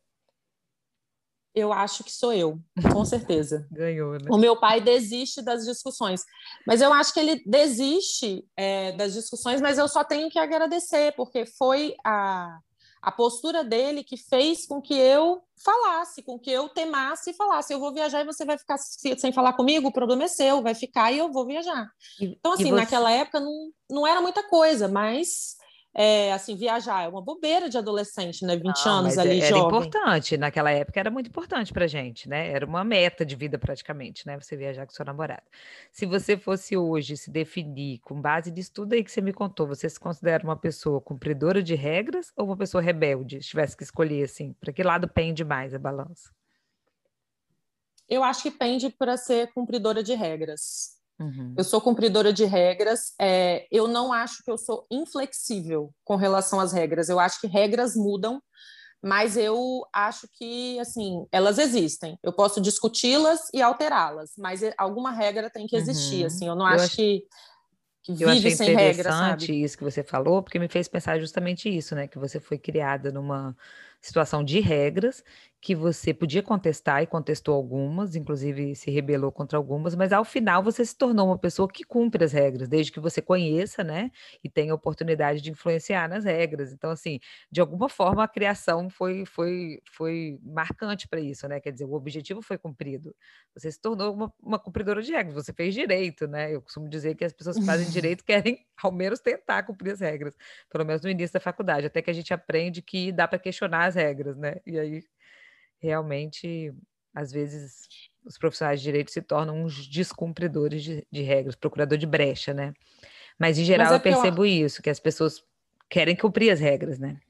Eu 1.54 1.73
acho 1.73 2.02
que 2.02 2.11
sou 2.11 2.32
eu, 2.32 2.58
com 2.92 3.04
certeza. 3.04 3.66
Ganhou, 3.70 4.14
né? 4.14 4.26
O 4.28 4.37
meu 4.37 4.58
pai 4.58 4.80
desiste 4.80 5.40
das 5.40 5.64
discussões. 5.64 6.25
Mas 6.66 6.80
eu 6.80 6.92
acho 6.92 7.14
que 7.14 7.20
ele 7.20 7.42
desiste 7.46 8.44
é, 8.56 8.92
das 8.92 9.14
discussões, 9.14 9.61
mas 9.61 9.78
eu 9.78 9.87
só 9.87 10.02
tenho 10.02 10.28
que 10.28 10.38
agradecer, 10.38 11.14
porque 11.14 11.46
foi 11.46 11.94
a 12.04 12.58
a 13.04 13.12
postura 13.12 13.62
dele 13.62 14.02
que 14.02 14.16
fez 14.16 14.66
com 14.66 14.80
que 14.80 14.94
eu 14.94 15.42
falasse, 15.62 16.23
com 16.23 16.38
que 16.38 16.50
eu 16.50 16.70
temasse 16.70 17.30
e 17.30 17.34
falasse: 17.34 17.73
eu 17.73 17.78
vou 17.78 17.92
viajar 17.92 18.23
e 18.23 18.25
você 18.25 18.44
vai 18.44 18.56
ficar 18.56 18.78
sem 18.78 19.32
falar 19.32 19.52
comigo, 19.52 19.88
o 19.88 19.92
problema 19.92 20.25
é 20.25 20.28
seu, 20.28 20.62
vai 20.62 20.75
ficar 20.75 21.12
e 21.12 21.18
eu 21.18 21.30
vou 21.30 21.46
viajar. 21.46 21.90
Então, 22.18 22.54
assim, 22.54 22.70
você... 22.70 22.73
naquela 22.73 23.11
época 23.11 23.40
não, 23.40 23.70
não 23.90 24.06
era 24.06 24.23
muita 24.23 24.42
coisa, 24.49 24.88
mas 24.88 25.56
é, 25.96 26.32
assim, 26.32 26.56
viajar 26.56 27.04
é 27.04 27.08
uma 27.08 27.22
bobeira 27.22 27.68
de 27.68 27.78
adolescente, 27.78 28.44
né? 28.44 28.56
20 28.56 28.84
Não, 28.84 28.92
anos 28.92 29.16
ali, 29.16 29.40
era 29.40 29.56
jovem. 29.56 29.64
importante, 29.64 30.36
naquela 30.36 30.72
época 30.72 30.98
era 30.98 31.08
muito 31.08 31.28
importante 31.28 31.72
pra 31.72 31.86
gente, 31.86 32.28
né? 32.28 32.50
Era 32.50 32.66
uma 32.66 32.82
meta 32.82 33.24
de 33.24 33.36
vida 33.36 33.56
praticamente, 33.58 34.26
né? 34.26 34.36
Você 34.40 34.56
viajar 34.56 34.86
com 34.86 34.92
seu 34.92 35.04
namorado. 35.04 35.44
Se 35.92 36.04
você 36.04 36.36
fosse 36.36 36.76
hoje 36.76 37.16
se 37.16 37.30
definir 37.30 38.00
com 38.00 38.20
base 38.20 38.50
nisso 38.50 38.72
tudo 38.72 38.94
aí 38.94 39.04
que 39.04 39.10
você 39.12 39.20
me 39.20 39.32
contou, 39.32 39.68
você 39.68 39.88
se 39.88 40.00
considera 40.00 40.42
uma 40.42 40.56
pessoa 40.56 41.00
cumpridora 41.00 41.62
de 41.62 41.76
regras 41.76 42.32
ou 42.36 42.46
uma 42.46 42.56
pessoa 42.56 42.82
rebelde? 42.82 43.40
Se 43.40 43.50
tivesse 43.50 43.76
que 43.76 43.84
escolher, 43.84 44.24
assim, 44.24 44.52
para 44.54 44.72
que 44.72 44.82
lado 44.82 45.06
pende 45.06 45.44
mais 45.44 45.72
a 45.72 45.78
balança? 45.78 46.28
Eu 48.08 48.24
acho 48.24 48.42
que 48.42 48.50
pende 48.50 48.90
para 48.90 49.16
ser 49.16 49.52
cumpridora 49.52 50.02
de 50.02 50.14
regras. 50.14 51.03
Uhum. 51.18 51.54
Eu 51.56 51.64
sou 51.64 51.80
cumpridora 51.80 52.33
de 52.33 52.44
regras. 52.44 53.12
É, 53.21 53.66
eu 53.71 53.87
não 53.87 54.12
acho 54.12 54.42
que 54.42 54.50
eu 54.50 54.59
sou 54.59 54.87
inflexível 54.90 55.92
com 56.04 56.16
relação 56.16 56.61
às 56.61 56.73
regras. 56.73 57.09
Eu 57.09 57.21
acho 57.21 57.40
que 57.40 57.47
regras 57.47 57.94
mudam, 57.94 58.42
mas 59.02 59.37
eu 59.37 59.87
acho 59.92 60.28
que 60.33 60.78
assim 60.80 61.26
elas 61.30 61.59
existem. 61.59 62.18
Eu 62.23 62.33
posso 62.33 62.61
discuti-las 62.61 63.40
e 63.52 63.62
alterá-las, 63.62 64.33
mas 64.38 64.62
alguma 64.76 65.11
regra 65.11 65.50
tem 65.50 65.66
que 65.66 65.76
existir. 65.76 66.21
Uhum. 66.21 66.26
Assim, 66.26 66.49
eu 66.49 66.54
não 66.54 66.66
eu 66.66 66.75
acho, 66.75 66.85
acho 66.85 66.97
que 66.97 67.25
que 68.04 68.23
eu 68.23 68.28
achei 68.28 68.50
sem 68.50 68.71
interessante 68.71 69.50
isso 69.50 69.78
que 69.78 69.85
você 69.85 70.02
falou, 70.02 70.42
porque 70.42 70.59
me 70.59 70.68
fez 70.68 70.87
pensar 70.87 71.18
justamente 71.18 71.75
isso, 71.75 71.94
né? 71.94 72.06
Que 72.06 72.18
você 72.18 72.38
foi 72.38 72.59
criada 72.59 73.11
numa 73.11 73.56
situação 74.06 74.44
de 74.44 74.61
regras 74.61 75.23
que 75.61 75.75
você 75.75 76.12
podia 76.12 76.42
contestar 76.42 77.02
e 77.02 77.06
contestou 77.06 77.54
algumas, 77.54 78.14
inclusive 78.14 78.75
se 78.76 78.90
rebelou 78.90 79.32
contra 79.32 79.56
algumas, 79.56 79.94
mas 79.94 80.12
ao 80.12 80.23
final 80.23 80.62
você 80.62 80.84
se 80.84 80.94
tornou 80.94 81.28
uma 81.28 81.38
pessoa 81.38 81.66
que 81.66 81.82
cumpre 81.82 82.23
as 82.23 82.32
regras, 82.32 82.68
desde 82.68 82.92
que 82.92 83.00
você 83.00 83.23
conheça, 83.23 83.82
né, 83.82 84.11
e 84.44 84.50
tenha 84.50 84.75
oportunidade 84.75 85.40
de 85.40 85.50
influenciar 85.50 86.06
nas 86.06 86.25
regras. 86.25 86.70
Então, 86.70 86.90
assim, 86.90 87.18
de 87.50 87.62
alguma 87.62 87.88
forma 87.88 88.23
a 88.23 88.28
criação 88.28 88.90
foi 88.90 89.25
foi 89.25 89.80
foi 89.90 90.38
marcante 90.42 91.08
para 91.08 91.20
isso, 91.20 91.49
né? 91.49 91.58
Quer 91.61 91.73
dizer, 91.73 91.87
o 91.87 91.94
objetivo 91.94 92.42
foi 92.42 92.58
cumprido. 92.58 93.14
Você 93.56 93.70
se 93.73 93.80
tornou 93.80 94.12
uma, 94.12 94.32
uma 94.42 94.58
cumpridora 94.58 95.00
de 95.02 95.12
regras, 95.12 95.34
você 95.34 95.52
fez 95.52 95.73
direito, 95.75 96.26
né? 96.26 96.54
Eu 96.54 96.61
costumo 96.61 96.88
dizer 96.90 97.14
que 97.14 97.25
as 97.25 97.32
pessoas 97.32 97.58
que 97.58 97.64
fazem 97.64 97.88
direito 97.90 98.23
querem 98.25 98.58
ao 98.82 98.92
menos 98.92 99.20
tentar 99.20 99.62
cumprir 99.62 99.92
as 99.92 100.00
regras, 100.00 100.36
pelo 100.70 100.84
menos 100.84 101.02
no 101.02 101.10
início 101.10 101.34
da 101.34 101.40
faculdade, 101.40 101.86
até 101.86 102.02
que 102.02 102.10
a 102.10 102.14
gente 102.14 102.32
aprende 102.34 102.82
que 102.82 103.12
dá 103.12 103.26
para 103.26 103.38
questionar 103.38 103.86
as 103.86 103.94
regras, 103.94 104.36
né? 104.36 104.56
E 104.66 104.78
aí 104.78 105.04
realmente, 105.80 106.72
às 107.14 107.30
vezes, 107.30 107.86
os 108.24 108.38
profissionais 108.38 108.80
de 108.80 108.84
direito 108.84 109.10
se 109.10 109.20
tornam 109.20 109.62
uns 109.62 109.86
descumpridores 109.86 110.82
de, 110.82 111.06
de 111.10 111.22
regras, 111.22 111.54
procurador 111.54 111.98
de 111.98 112.06
brecha, 112.06 112.54
né? 112.54 112.72
Mas, 113.38 113.58
em 113.58 113.64
geral, 113.64 113.86
Mas 113.86 113.92
é 113.92 113.96
eu 113.96 114.00
percebo 114.00 114.44
eu... 114.44 114.66
isso, 114.66 114.82
que 114.82 114.90
as 114.90 115.00
pessoas 115.00 115.44
querem 115.88 116.16
cumprir 116.16 116.50
as 116.50 116.60
regras, 116.60 116.98
né? 116.98 117.20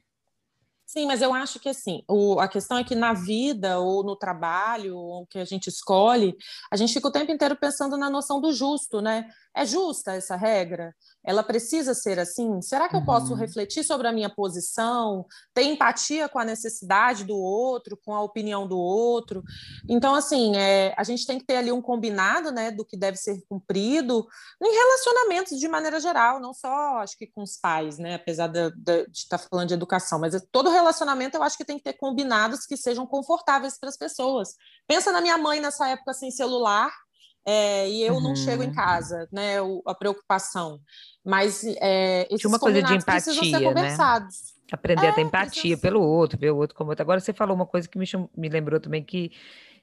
Sim, 0.97 1.07
mas 1.07 1.21
eu 1.21 1.33
acho 1.33 1.59
que 1.59 1.67
assim, 1.67 2.03
o, 2.07 2.39
a 2.39 2.47
questão 2.47 2.77
é 2.77 2.83
que 2.83 2.95
na 2.95 3.11
vida 3.11 3.79
ou 3.79 4.01
no 4.01 4.15
trabalho, 4.15 4.95
ou 4.95 5.27
que 5.27 5.37
a 5.37 5.43
gente 5.43 5.67
escolhe, 5.67 6.33
a 6.71 6.77
gente 6.77 6.93
fica 6.93 7.09
o 7.09 7.11
tempo 7.11 7.33
inteiro 7.33 7.57
pensando 7.57 7.97
na 7.97 8.09
noção 8.09 8.39
do 8.39 8.53
justo, 8.53 9.01
né? 9.01 9.29
É 9.53 9.65
justa 9.65 10.13
essa 10.13 10.37
regra? 10.37 10.93
Ela 11.23 11.43
precisa 11.43 11.93
ser 11.93 12.17
assim? 12.17 12.61
Será 12.61 12.87
que 12.87 12.95
eu 12.95 13.03
posso 13.03 13.31
uhum. 13.33 13.37
refletir 13.37 13.83
sobre 13.83 14.07
a 14.07 14.11
minha 14.11 14.29
posição, 14.29 15.25
ter 15.53 15.63
empatia 15.63 16.29
com 16.29 16.39
a 16.39 16.45
necessidade 16.45 17.25
do 17.25 17.37
outro, 17.37 17.97
com 18.05 18.13
a 18.13 18.21
opinião 18.21 18.65
do 18.65 18.77
outro? 18.77 19.43
Então, 19.89 20.15
assim, 20.15 20.55
é, 20.55 20.93
a 20.97 21.03
gente 21.03 21.25
tem 21.25 21.39
que 21.39 21.45
ter 21.45 21.57
ali 21.57 21.71
um 21.71 21.81
combinado, 21.81 22.51
né, 22.51 22.71
do 22.71 22.85
que 22.85 22.97
deve 22.97 23.17
ser 23.17 23.41
cumprido 23.49 24.25
em 24.61 24.73
relacionamentos 24.73 25.59
de 25.59 25.67
maneira 25.67 25.99
geral, 25.99 26.39
não 26.39 26.53
só, 26.53 26.99
acho 26.99 27.17
que 27.17 27.27
com 27.27 27.41
os 27.41 27.57
pais, 27.57 27.97
né, 27.97 28.15
apesar 28.15 28.47
de, 28.47 28.73
estar 29.13 29.37
falando 29.37 29.69
de 29.69 29.73
educação, 29.73 30.19
mas 30.19 30.35
todo 30.51 30.69
relacionamento 30.69 30.84
eu 31.33 31.43
acho 31.43 31.57
que 31.57 31.65
tem 31.65 31.77
que 31.77 31.83
ter 31.83 31.93
combinados 31.93 32.65
que 32.65 32.77
sejam 32.77 33.05
confortáveis 33.05 33.77
para 33.79 33.89
as 33.89 33.97
pessoas. 33.97 34.55
Pensa 34.87 35.11
na 35.11 35.21
minha 35.21 35.37
mãe 35.37 35.59
nessa 35.59 35.87
época 35.89 36.13
sem 36.13 36.31
celular, 36.31 36.91
é, 37.45 37.87
e 37.87 38.01
eu 38.01 38.15
uhum. 38.15 38.21
não 38.21 38.35
chego 38.35 38.63
em 38.63 38.69
uhum. 38.69 38.73
casa, 38.73 39.27
né? 39.31 39.61
O, 39.61 39.83
a 39.85 39.93
preocupação. 39.93 40.79
Mas 41.23 41.63
é, 41.63 42.27
esses 42.31 42.43
uma 42.45 42.57
coisa 42.57 42.81
de 42.81 42.93
empatia, 42.95 43.05
precisam 43.05 43.43
ser 43.43 43.59
né? 43.59 43.67
conversados. 43.67 44.35
Né? 44.35 44.69
Aprender 44.71 45.05
é, 45.05 45.09
a 45.09 45.13
ter 45.13 45.21
empatia 45.21 45.61
precisa... 45.61 45.81
pelo 45.81 46.01
outro, 46.01 46.39
ver 46.39 46.49
o 46.49 46.57
outro 46.57 46.75
como 46.75 46.89
outro. 46.89 47.03
Agora 47.03 47.19
você 47.19 47.31
falou 47.31 47.55
uma 47.55 47.67
coisa 47.67 47.87
que 47.87 47.99
me, 47.99 48.05
me 48.35 48.49
lembrou 48.49 48.79
também 48.79 49.03
que 49.03 49.31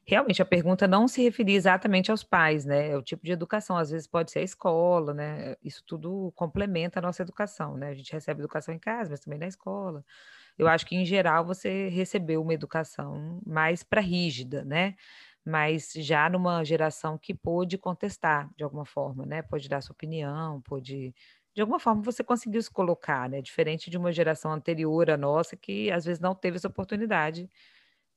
realmente 0.05 0.43
a 0.43 0.45
pergunta 0.45 0.89
não 0.89 1.07
se 1.07 1.23
referia 1.23 1.57
exatamente 1.57 2.11
aos 2.11 2.25
pais, 2.25 2.65
né? 2.65 2.91
É 2.91 2.97
o 2.97 3.03
tipo 3.03 3.25
de 3.25 3.31
educação, 3.31 3.77
às 3.77 3.91
vezes 3.91 4.09
pode 4.09 4.33
ser 4.33 4.41
a 4.41 4.43
escola, 4.43 5.15
né? 5.15 5.55
Isso 5.63 5.85
tudo 5.87 6.33
complementa 6.35 6.99
a 6.99 7.03
nossa 7.03 7.23
educação, 7.23 7.77
né? 7.77 7.91
A 7.91 7.95
gente 7.95 8.13
recebe 8.13 8.41
educação 8.41 8.75
em 8.75 8.79
casa, 8.79 9.11
mas 9.11 9.21
também 9.21 9.39
na 9.39 9.47
escola. 9.47 10.05
Eu 10.59 10.69
acho 10.69 10.87
que, 10.87 10.97
em 10.97 11.05
geral, 11.05 11.45
você 11.45 11.89
recebeu 11.89 12.43
uma 12.43 12.55
educação 12.55 13.41
mais 13.47 13.83
para 13.83 14.01
rígida, 14.01 14.65
né? 14.65 14.95
mas 15.45 15.93
já 15.97 16.29
numa 16.31 16.63
geração 16.65 17.19
que 17.19 17.35
pôde 17.35 17.77
contestar 17.79 18.49
de 18.57 18.63
alguma 18.65 18.85
forma, 18.85 19.27
né? 19.27 19.43
Pode 19.43 19.69
dar 19.69 19.81
sua 19.81 19.93
opinião, 19.93 20.61
pode 20.63 21.15
de 21.55 21.61
alguma 21.61 21.79
forma 21.81 22.01
você 22.03 22.25
conseguiu 22.25 22.63
se 22.63 22.71
colocar, 22.71 23.29
né? 23.29 23.43
Diferente 23.43 23.91
de 23.91 23.99
uma 23.99 24.13
geração 24.13 24.53
anterior 24.53 25.11
à 25.11 25.17
nossa 25.17 25.57
que 25.57 25.91
às 25.91 26.05
vezes 26.05 26.21
não 26.21 26.35
teve 26.35 26.57
essa 26.57 26.69
oportunidade 26.69 27.51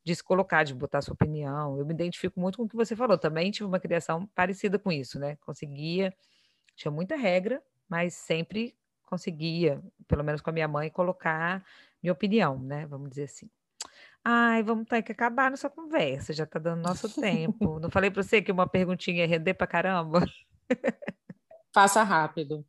de 0.04 0.16
se 0.16 0.24
colocar, 0.24 0.64
de 0.64 0.74
botar 0.76 1.02
sua 1.02 1.14
opinião. 1.14 1.78
Eu 1.80 1.86
me 1.86 1.94
identifico 1.94 2.40
muito 2.40 2.58
com 2.58 2.64
o 2.66 2.70
que 2.70 2.76
você 2.76 2.96
falou. 2.96 3.18
Também 3.18 3.52
tive 3.52 3.66
uma 3.66 3.80
criação 3.80 4.28
parecida 4.36 4.78
com 4.80 4.92
isso, 4.92 5.20
né? 5.20 5.36
Conseguia, 5.38 6.14
tinha 6.76 6.92
muita 6.92 7.16
regra, 7.16 7.64
mas 7.90 8.14
sempre 8.16 8.76
conseguia, 9.06 9.82
pelo 10.08 10.24
menos 10.24 10.42
com 10.42 10.50
a 10.50 10.54
minha 10.54 10.68
mãe, 10.68 10.90
colocar 10.90 11.64
minha 12.02 12.14
opinião, 12.14 12.60
né? 12.60 12.86
Vamos 12.86 13.10
dizer 13.10 13.24
assim. 13.24 13.50
Ai, 14.24 14.64
vamos 14.64 14.88
ter 14.88 15.04
que 15.04 15.12
acabar 15.12 15.52
nossa 15.52 15.70
conversa, 15.70 16.34
já 16.34 16.46
está 16.46 16.58
dando 16.58 16.82
nosso 16.82 17.10
tempo. 17.22 17.80
Não 17.80 17.92
falei 17.92 18.10
para 18.10 18.24
você 18.24 18.42
que 18.42 18.52
uma 18.52 18.68
perguntinha 18.68 19.20
ia 19.20 19.28
render 19.28 19.54
para 19.54 19.68
caramba? 19.68 20.26
Faça 21.72 22.02
rápido. 22.04 22.66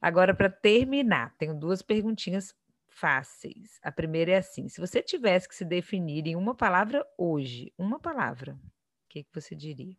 Agora, 0.00 0.34
para 0.34 0.48
terminar, 0.48 1.34
tenho 1.38 1.58
duas 1.58 1.82
perguntinhas 1.82 2.54
fáceis. 2.86 3.80
A 3.82 3.90
primeira 3.90 4.32
é 4.32 4.36
assim: 4.36 4.68
se 4.68 4.80
você 4.80 5.02
tivesse 5.02 5.48
que 5.48 5.54
se 5.54 5.64
definir 5.64 6.26
em 6.26 6.36
uma 6.36 6.54
palavra 6.54 7.04
hoje, 7.18 7.72
uma 7.76 7.98
palavra, 7.98 8.52
o 8.54 9.08
que, 9.08 9.24
que 9.24 9.30
você 9.34 9.54
diria? 9.54 9.96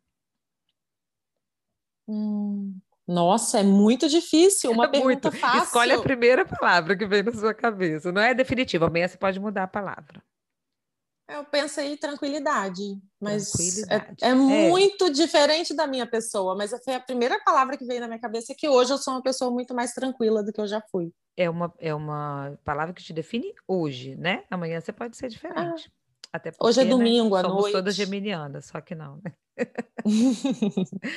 Hum, 2.07 2.79
nossa, 3.07 3.59
é 3.59 3.63
muito 3.63 4.09
difícil. 4.09 4.71
Uma 4.71 4.85
é 4.85 4.89
pergunta 4.89 5.31
muito. 5.31 5.39
fácil. 5.39 5.63
Escolhe 5.63 5.93
a 5.93 6.01
primeira 6.01 6.45
palavra 6.45 6.95
que 6.97 7.05
vem 7.05 7.23
na 7.23 7.31
sua 7.31 7.53
cabeça. 7.53 8.11
Não 8.11 8.21
é 8.21 8.33
definitiva. 8.33 8.87
Amanhã 8.87 9.07
você 9.07 9.17
pode 9.17 9.39
mudar 9.39 9.63
a 9.63 9.67
palavra. 9.67 10.21
Eu 11.29 11.43
penso 11.43 11.81
aí 11.81 11.97
tranquilidade, 11.97 13.01
mas 13.19 13.51
tranquilidade. 13.51 14.23
É, 14.23 14.27
é, 14.27 14.31
é, 14.31 14.35
muito 14.35 15.09
diferente 15.11 15.73
da 15.73 15.85
minha 15.85 16.07
pessoa, 16.07 16.55
mas 16.55 16.71
foi 16.85 16.95
a 16.95 17.01
primeira 17.01 17.37
palavra 17.43 17.77
que 17.77 17.83
veio 17.85 17.99
na 17.99 18.07
minha 18.07 18.19
cabeça 18.19 18.55
que 18.57 18.67
hoje 18.69 18.93
eu 18.93 18.97
sou 18.97 19.13
uma 19.13 19.21
pessoa 19.21 19.51
muito 19.51 19.73
mais 19.73 19.93
tranquila 19.93 20.41
do 20.41 20.53
que 20.53 20.61
eu 20.61 20.67
já 20.67 20.81
fui. 20.89 21.11
É 21.35 21.49
uma, 21.49 21.73
é 21.79 21.93
uma 21.93 22.57
palavra 22.63 22.93
que 22.93 23.03
te 23.03 23.11
define 23.11 23.53
hoje, 23.67 24.15
né? 24.15 24.43
Amanhã 24.49 24.79
você 24.79 24.93
pode 24.93 25.17
ser 25.17 25.27
diferente. 25.27 25.91
Ah, 25.91 25.97
Até 26.31 26.51
porque, 26.51 26.65
hoje 26.65 26.81
é 26.81 26.84
né, 26.84 26.89
domingo 26.89 27.36
né, 27.36 27.41
à 27.41 27.43
somos 27.43 27.62
noite. 27.62 27.74
todas 27.74 27.96
geminianas, 27.96 28.65
só 28.65 28.81
que 28.81 28.93
não, 28.93 29.22
né? 29.24 29.34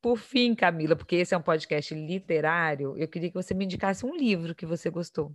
Por 0.00 0.16
fim, 0.16 0.54
Camila, 0.54 0.96
porque 0.96 1.16
esse 1.16 1.34
é 1.34 1.38
um 1.38 1.42
podcast 1.42 1.94
literário, 1.94 2.96
eu 2.96 3.08
queria 3.08 3.28
que 3.28 3.34
você 3.34 3.54
me 3.54 3.64
indicasse 3.64 4.04
um 4.04 4.14
livro 4.14 4.54
que 4.54 4.66
você 4.66 4.90
gostou. 4.90 5.32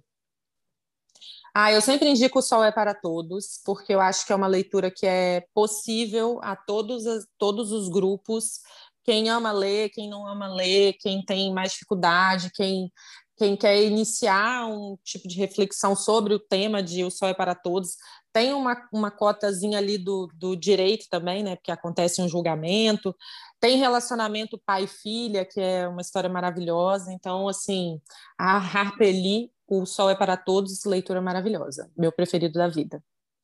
Ah, 1.53 1.71
eu 1.71 1.81
sempre 1.81 2.07
indico 2.09 2.39
O 2.39 2.41
Sol 2.41 2.63
é 2.63 2.71
para 2.71 2.93
Todos, 2.93 3.59
porque 3.65 3.93
eu 3.93 3.99
acho 3.99 4.25
que 4.25 4.31
é 4.31 4.35
uma 4.35 4.47
leitura 4.47 4.91
que 4.91 5.05
é 5.05 5.45
possível 5.53 6.39
a 6.43 6.55
todos, 6.55 7.07
as, 7.07 7.25
todos 7.37 7.71
os 7.71 7.89
grupos. 7.89 8.59
Quem 9.03 9.29
ama 9.29 9.51
ler, 9.51 9.89
quem 9.89 10.09
não 10.09 10.27
ama 10.27 10.47
ler, 10.53 10.93
quem 10.99 11.23
tem 11.25 11.51
mais 11.51 11.71
dificuldade, 11.71 12.51
quem, 12.53 12.91
quem 13.39 13.55
quer 13.55 13.81
iniciar 13.81 14.67
um 14.67 14.97
tipo 15.01 15.25
de 15.25 15.37
reflexão 15.37 15.95
sobre 15.95 16.33
o 16.33 16.39
tema 16.39 16.83
de 16.83 17.05
O 17.05 17.09
Sol 17.09 17.29
é 17.29 17.33
para 17.33 17.55
Todos, 17.55 17.95
tem 18.33 18.53
uma, 18.53 18.75
uma 18.91 19.09
cotazinha 19.09 19.77
ali 19.77 19.97
do, 19.97 20.27
do 20.35 20.57
direito 20.57 21.07
também, 21.09 21.41
né? 21.41 21.55
Porque 21.55 21.71
acontece 21.71 22.21
um 22.21 22.27
julgamento, 22.27 23.15
tem 23.57 23.77
relacionamento 23.77 24.61
pai-filha, 24.65 25.45
que 25.45 25.59
é 25.61 25.87
uma 25.87 26.01
história 26.01 26.29
maravilhosa. 26.29 27.13
Então, 27.13 27.47
assim, 27.47 28.01
a 28.37 28.57
Harper 28.57 29.07
Lee 29.07 29.49
o 29.65 29.85
Sol 29.85 30.09
é 30.09 30.15
para 30.15 30.35
Todos, 30.35 30.83
leitura 30.83 31.21
maravilhosa, 31.21 31.89
meu 31.95 32.11
preferido 32.11 32.55
da 32.55 32.67
vida. 32.67 33.01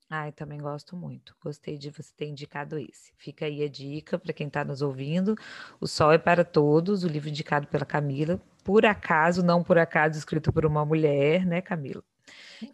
Ai, 0.09 0.31
também 0.31 0.59
gosto 0.59 0.95
muito. 0.95 1.35
Gostei 1.41 1.77
de 1.77 1.89
você 1.89 2.13
ter 2.15 2.27
indicado 2.27 2.77
esse. 2.77 3.11
Fica 3.17 3.45
aí 3.45 3.63
a 3.63 3.69
dica 3.69 4.19
para 4.19 4.33
quem 4.33 4.47
está 4.47 4.63
nos 4.63 4.81
ouvindo. 4.81 5.35
O 5.79 5.87
Sol 5.87 6.11
é 6.11 6.17
para 6.17 6.45
Todos, 6.45 7.03
o 7.03 7.07
livro 7.07 7.29
indicado 7.29 7.67
pela 7.67 7.85
Camila. 7.85 8.39
Por 8.63 8.85
acaso, 8.85 9.43
não 9.43 9.63
por 9.63 9.77
acaso, 9.79 10.17
escrito 10.17 10.53
por 10.53 10.65
uma 10.65 10.85
mulher, 10.85 11.45
né, 11.45 11.59
Camila? 11.61 12.03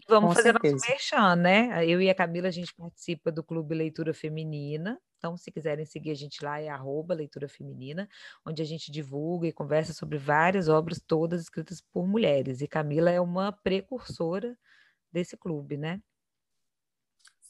Vamos 0.07 0.29
Com 0.29 0.33
fazer 0.33 0.53
certeza. 0.53 0.53
nosso 0.53 0.89
merchan, 0.89 1.35
né? 1.35 1.85
Eu 1.87 2.01
e 2.01 2.09
a 2.09 2.15
Camila, 2.15 2.47
a 2.47 2.51
gente 2.51 2.73
participa 2.75 3.31
do 3.31 3.43
Clube 3.43 3.75
Leitura 3.75 4.13
Feminina. 4.13 4.99
Então, 5.17 5.37
se 5.37 5.51
quiserem 5.51 5.85
seguir 5.85 6.11
a 6.11 6.15
gente 6.15 6.43
lá, 6.43 6.59
é 6.59 6.69
arroba 6.69 7.13
Leitura 7.13 7.47
Feminina, 7.47 8.07
onde 8.45 8.61
a 8.61 8.65
gente 8.65 8.91
divulga 8.91 9.47
e 9.47 9.53
conversa 9.53 9.93
sobre 9.93 10.17
várias 10.17 10.67
obras, 10.69 11.01
todas 11.05 11.41
escritas 11.41 11.81
por 11.81 12.07
mulheres. 12.07 12.61
E 12.61 12.67
Camila 12.67 13.11
é 13.11 13.21
uma 13.21 13.51
precursora 13.51 14.57
desse 15.11 15.37
clube, 15.37 15.77
né? 15.77 16.01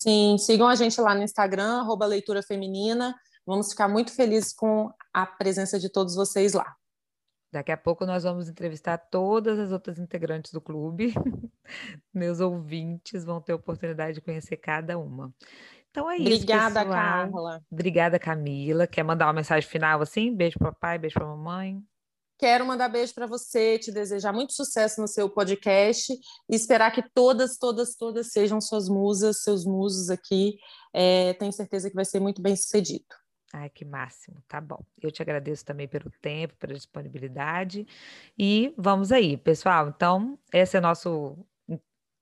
Sim, 0.01 0.35
sigam 0.39 0.67
a 0.67 0.73
gente 0.73 0.99
lá 0.99 1.13
no 1.13 1.21
Instagram, 1.21 1.81
arroba 1.81 2.07
Leitura 2.07 2.41
Feminina. 2.41 3.15
Vamos 3.45 3.69
ficar 3.69 3.87
muito 3.87 4.11
felizes 4.11 4.51
com 4.51 4.91
a 5.13 5.27
presença 5.27 5.79
de 5.79 5.91
todos 5.91 6.15
vocês 6.15 6.53
lá. 6.53 6.75
Daqui 7.53 7.71
a 7.71 7.77
pouco 7.77 8.03
nós 8.03 8.23
vamos 8.23 8.49
entrevistar 8.49 8.97
todas 8.97 9.59
as 9.59 9.71
outras 9.71 9.99
integrantes 9.99 10.51
do 10.51 10.59
clube. 10.59 11.13
Meus 12.11 12.39
ouvintes 12.39 13.23
vão 13.23 13.39
ter 13.39 13.51
a 13.51 13.57
oportunidade 13.57 14.15
de 14.15 14.21
conhecer 14.21 14.57
cada 14.57 14.97
uma. 14.97 15.31
Então 15.91 16.09
é 16.09 16.17
isso. 16.17 16.23
Obrigada. 16.23 16.83
Carla. 16.83 17.61
Obrigada, 17.69 18.17
Camila. 18.17 18.87
Quer 18.87 19.03
mandar 19.03 19.27
uma 19.27 19.33
mensagem 19.33 19.69
final 19.69 20.01
assim? 20.01 20.35
Beijo 20.35 20.57
para 20.57 20.71
papai, 20.71 20.97
beijo 20.97 21.13
para 21.13 21.27
mamãe. 21.27 21.79
Quero 22.41 22.65
mandar 22.65 22.89
beijo 22.89 23.13
para 23.13 23.27
você, 23.27 23.77
te 23.77 23.91
desejar 23.91 24.33
muito 24.33 24.53
sucesso 24.53 24.99
no 24.99 25.07
seu 25.07 25.29
podcast 25.29 26.11
e 26.49 26.55
esperar 26.55 26.89
que 26.89 27.07
todas, 27.13 27.55
todas, 27.55 27.95
todas 27.95 28.31
sejam 28.31 28.59
suas 28.59 28.89
musas, 28.89 29.43
seus 29.43 29.63
musos 29.63 30.09
aqui. 30.09 30.57
É, 30.91 31.33
tenho 31.35 31.51
certeza 31.53 31.87
que 31.87 31.95
vai 31.95 32.03
ser 32.03 32.19
muito 32.19 32.41
bem 32.41 32.55
sucedido. 32.55 33.05
Ai, 33.53 33.69
que 33.69 33.85
máximo, 33.85 34.41
tá 34.47 34.59
bom. 34.59 34.83
Eu 34.99 35.11
te 35.11 35.21
agradeço 35.21 35.63
também 35.63 35.87
pelo 35.87 36.09
tempo, 36.19 36.55
pela 36.57 36.73
disponibilidade. 36.73 37.85
E 38.35 38.73
vamos 38.75 39.11
aí, 39.11 39.37
pessoal. 39.37 39.89
Então, 39.89 40.39
essa 40.51 40.77
é 40.77 40.79
a 40.79 40.81
nossa 40.81 41.11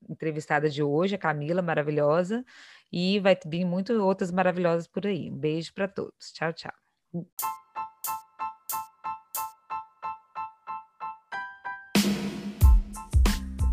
entrevistada 0.06 0.68
de 0.68 0.82
hoje, 0.82 1.14
a 1.14 1.18
Camila, 1.18 1.62
maravilhosa. 1.62 2.44
E 2.92 3.18
vai 3.20 3.38
vir 3.46 3.64
muitas 3.64 3.96
outras 3.96 4.30
maravilhosas 4.30 4.86
por 4.86 5.06
aí. 5.06 5.30
Um 5.30 5.38
beijo 5.38 5.72
para 5.72 5.88
todos. 5.88 6.30
Tchau, 6.34 6.52
tchau. 6.52 6.74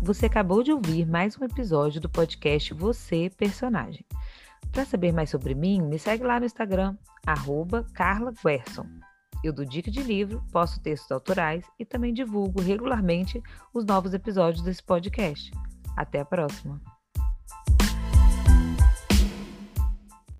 Você 0.08 0.24
acabou 0.24 0.62
de 0.62 0.72
ouvir 0.72 1.06
mais 1.06 1.38
um 1.38 1.44
episódio 1.44 2.00
do 2.00 2.08
podcast 2.08 2.72
Você 2.72 3.30
Personagem. 3.36 4.06
Para 4.72 4.86
saber 4.86 5.12
mais 5.12 5.28
sobre 5.28 5.54
mim, 5.54 5.82
me 5.82 5.98
segue 5.98 6.24
lá 6.24 6.40
no 6.40 6.46
Instagram, 6.46 6.96
arroba. 7.26 7.84
Eu 9.44 9.52
dou 9.52 9.66
dica 9.66 9.90
de 9.90 10.02
livro, 10.02 10.42
posto 10.50 10.80
textos 10.80 11.12
autorais 11.12 11.62
e 11.78 11.84
também 11.84 12.14
divulgo 12.14 12.62
regularmente 12.62 13.42
os 13.74 13.84
novos 13.84 14.14
episódios 14.14 14.64
desse 14.64 14.82
podcast. 14.82 15.50
Até 15.94 16.20
a 16.20 16.24
próxima! 16.24 16.80